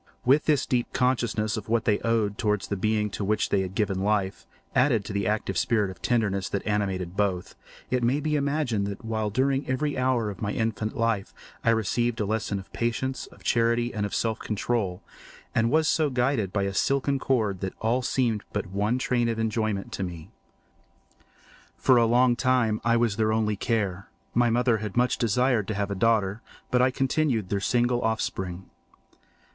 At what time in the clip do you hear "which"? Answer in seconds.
3.23-3.49